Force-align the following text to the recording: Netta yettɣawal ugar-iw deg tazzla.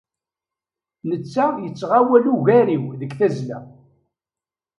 Netta 1.09 1.45
yettɣawal 1.63 2.25
ugar-iw 2.33 2.83
deg 2.99 3.11
tazzla. 3.19 3.59